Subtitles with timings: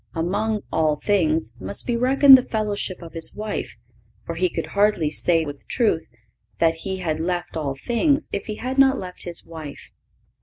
[0.15, 3.77] (518) Among "all things" must be reckoned the fellowship of his wife,
[4.25, 6.07] for he could hardly say with truth
[6.57, 9.91] that he had left all things if he had not left his wife.